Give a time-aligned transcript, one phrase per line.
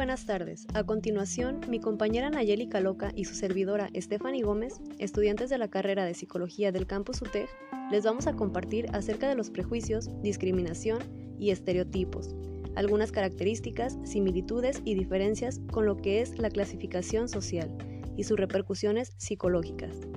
[0.00, 0.66] buenas tardes.
[0.72, 6.06] A continuación, mi compañera Nayeli Caloca y su servidora Stephanie Gómez, estudiantes de la carrera
[6.06, 7.50] de Psicología del Campus UTEG,
[7.90, 11.02] les vamos a compartir acerca de los prejuicios, discriminación
[11.38, 12.34] y estereotipos,
[12.76, 17.70] algunas características, similitudes y diferencias con lo que es la clasificación social
[18.16, 20.09] y sus repercusiones psicológicas.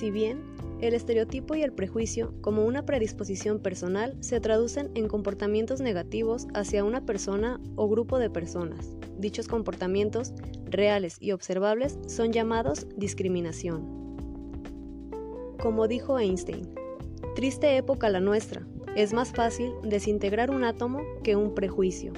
[0.00, 0.40] Si bien
[0.80, 6.84] el estereotipo y el prejuicio, como una predisposición personal, se traducen en comportamientos negativos hacia
[6.84, 8.94] una persona o grupo de personas.
[9.18, 10.32] Dichos comportamientos,
[10.64, 13.82] reales y observables, son llamados discriminación.
[15.60, 16.66] Como dijo Einstein,
[17.34, 22.14] triste época la nuestra, es más fácil desintegrar un átomo que un prejuicio.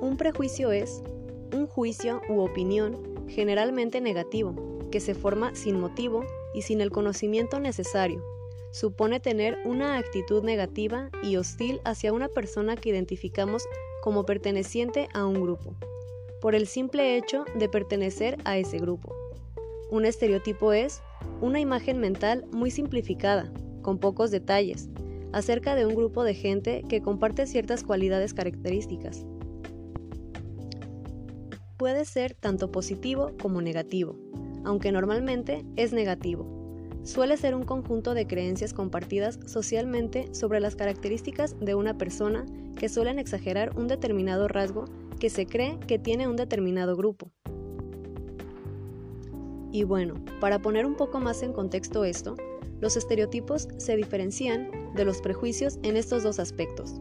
[0.00, 1.04] Un prejuicio es
[1.54, 2.98] un juicio u opinión
[3.28, 6.24] generalmente negativo que se forma sin motivo
[6.54, 8.22] y sin el conocimiento necesario.
[8.70, 13.64] Supone tener una actitud negativa y hostil hacia una persona que identificamos
[14.02, 15.74] como perteneciente a un grupo,
[16.40, 19.14] por el simple hecho de pertenecer a ese grupo.
[19.90, 21.02] Un estereotipo es
[21.40, 24.88] una imagen mental muy simplificada, con pocos detalles,
[25.32, 29.24] acerca de un grupo de gente que comparte ciertas cualidades características.
[31.76, 34.16] Puede ser tanto positivo como negativo
[34.64, 36.46] aunque normalmente es negativo.
[37.02, 42.46] Suele ser un conjunto de creencias compartidas socialmente sobre las características de una persona
[42.76, 44.84] que suelen exagerar un determinado rasgo
[45.18, 47.30] que se cree que tiene un determinado grupo.
[49.72, 52.36] Y bueno, para poner un poco más en contexto esto,
[52.80, 56.94] los estereotipos se diferencian de los prejuicios en estos dos aspectos.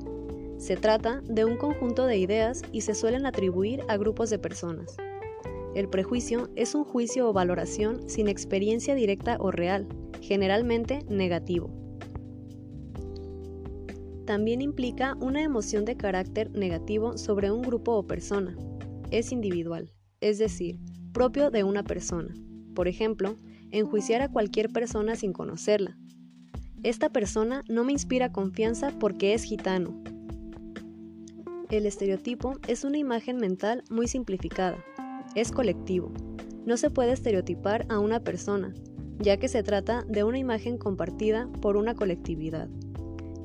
[0.58, 4.96] Se trata de un conjunto de ideas y se suelen atribuir a grupos de personas.
[5.74, 9.88] El prejuicio es un juicio o valoración sin experiencia directa o real,
[10.22, 11.70] generalmente negativo.
[14.26, 18.56] También implica una emoción de carácter negativo sobre un grupo o persona.
[19.12, 20.78] Es individual, es decir,
[21.14, 22.34] propio de una persona.
[22.76, 23.38] Por ejemplo,
[23.72, 25.98] enjuiciar a cualquier persona sin conocerla.
[26.84, 30.02] Esta persona no me inspira confianza porque es gitano.
[31.70, 34.84] El estereotipo es una imagen mental muy simplificada,
[35.36, 36.12] es colectivo.
[36.66, 38.74] No se puede estereotipar a una persona,
[39.20, 42.70] ya que se trata de una imagen compartida por una colectividad.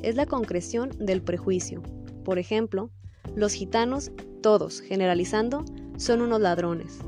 [0.03, 1.83] Es la concreción del prejuicio.
[2.25, 2.91] Por ejemplo,
[3.35, 5.65] los gitanos, todos, generalizando,
[5.97, 6.99] son unos ladrones.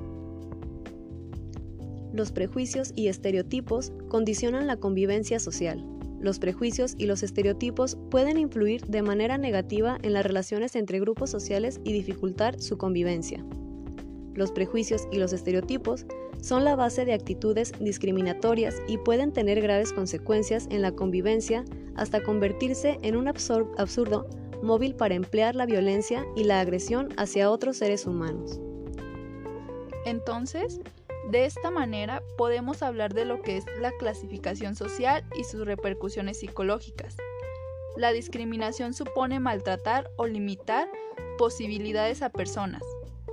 [2.12, 5.84] Los prejuicios y estereotipos condicionan la convivencia social.
[6.20, 11.30] Los prejuicios y los estereotipos pueden influir de manera negativa en las relaciones entre grupos
[11.30, 13.44] sociales y dificultar su convivencia.
[14.38, 16.06] Los prejuicios y los estereotipos
[16.40, 21.64] son la base de actitudes discriminatorias y pueden tener graves consecuencias en la convivencia
[21.96, 24.28] hasta convertirse en un absurdo
[24.62, 28.60] móvil para emplear la violencia y la agresión hacia otros seres humanos.
[30.06, 30.78] Entonces,
[31.32, 36.38] de esta manera podemos hablar de lo que es la clasificación social y sus repercusiones
[36.38, 37.16] psicológicas.
[37.96, 40.88] La discriminación supone maltratar o limitar
[41.38, 42.82] posibilidades a personas,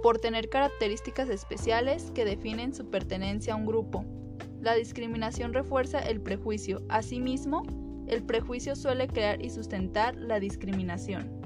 [0.06, 4.06] por tener características especiales que definen su pertenencia a un grupo.
[4.62, 6.84] La discriminación refuerza el prejuicio.
[6.90, 7.64] Asimismo,
[8.06, 11.42] el prejuicio suele crear y sustentar la discriminación.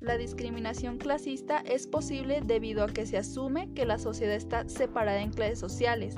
[0.00, 5.20] La discriminación clasista es posible debido a que se asume que la sociedad está separada
[5.20, 6.14] en clases sociales.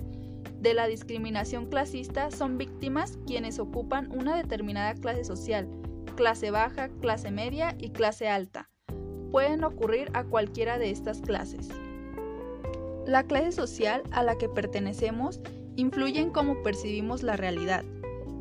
[0.60, 5.68] De la discriminación clasista son víctimas quienes ocupan una determinada clase social,
[6.14, 8.69] clase baja, clase media y clase alta
[9.30, 11.68] pueden ocurrir a cualquiera de estas clases.
[13.06, 15.40] La clase social a la que pertenecemos
[15.76, 17.84] influye en cómo percibimos la realidad,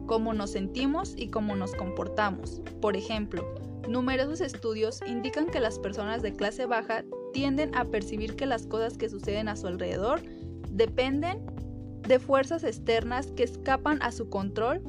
[0.06, 2.62] cómo nos sentimos y cómo nos comportamos.
[2.82, 3.46] Por ejemplo,
[3.88, 8.98] numerosos estudios indican que las personas de clase baja tienden a percibir que las cosas
[8.98, 10.22] que suceden a su alrededor
[10.70, 11.40] dependen
[12.08, 14.82] de fuerzas externas que escapan a su control,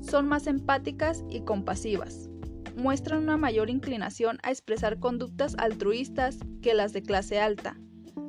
[0.00, 2.27] son más empáticas y compasivas
[2.78, 7.76] muestran una mayor inclinación a expresar conductas altruistas que las de clase alta.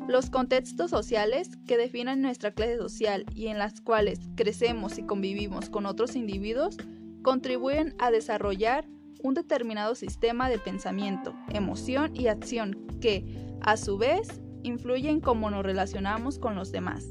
[0.07, 5.69] Los contextos sociales que definen nuestra clase social y en las cuales crecemos y convivimos
[5.69, 6.77] con otros individuos
[7.21, 8.87] contribuyen a desarrollar
[9.21, 13.25] un determinado sistema de pensamiento, emoción y acción que,
[13.61, 17.07] a su vez, influye en cómo nos relacionamos con los demás.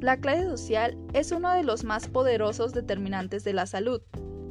[0.00, 4.02] La clase social es uno de los más poderosos determinantes de la salud,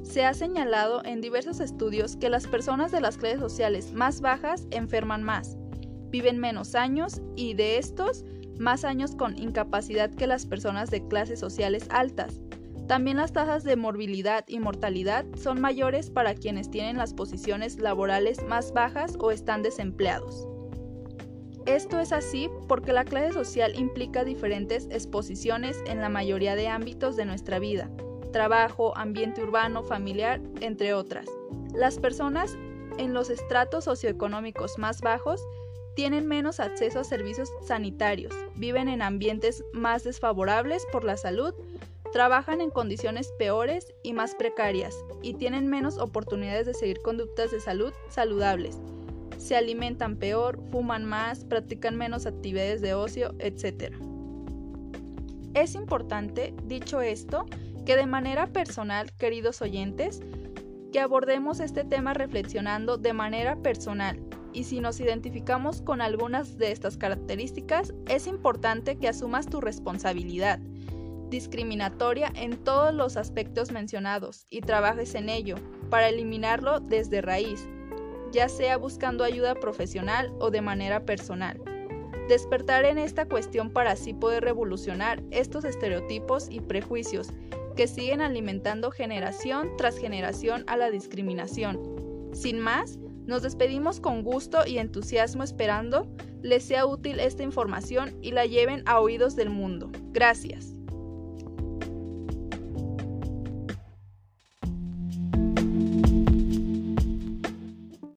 [0.10, 4.66] se ha señalado en diversos estudios que las personas de las clases sociales más bajas
[4.72, 5.56] enferman más,
[6.10, 8.26] viven menos años y de estos
[8.58, 12.42] más años con incapacidad que las personas de clases sociales altas.
[12.88, 18.44] También las tasas de morbilidad y mortalidad son mayores para quienes tienen las posiciones laborales
[18.48, 20.48] más bajas o están desempleados.
[21.68, 27.16] Esto es así porque la clase social implica diferentes exposiciones en la mayoría de ámbitos
[27.16, 27.92] de nuestra vida,
[28.32, 31.26] trabajo, ambiente urbano, familiar, entre otras.
[31.74, 32.58] Las personas
[32.98, 35.42] en los estratos socioeconómicos más bajos
[35.96, 41.54] tienen menos acceso a servicios sanitarios, viven en ambientes más desfavorables por la salud,
[42.14, 47.60] trabajan en condiciones peores y más precarias y tienen menos oportunidades de seguir conductas de
[47.60, 48.80] salud saludables
[49.40, 53.96] se alimentan peor, fuman más, practican menos actividades de ocio, etc.
[55.54, 57.46] Es importante, dicho esto,
[57.86, 60.22] que de manera personal, queridos oyentes,
[60.92, 64.20] que abordemos este tema reflexionando de manera personal
[64.54, 70.60] y si nos identificamos con algunas de estas características, es importante que asumas tu responsabilidad
[71.30, 75.56] discriminatoria en todos los aspectos mencionados y trabajes en ello
[75.90, 77.68] para eliminarlo desde raíz,
[78.32, 81.62] ya sea buscando ayuda profesional o de manera personal.
[82.28, 87.30] Despertar en esta cuestión para así poder revolucionar estos estereotipos y prejuicios
[87.80, 91.80] que siguen alimentando generación tras generación a la discriminación.
[92.34, 96.06] Sin más, nos despedimos con gusto y entusiasmo esperando
[96.42, 99.90] les sea útil esta información y la lleven a oídos del mundo.
[100.12, 100.79] Gracias.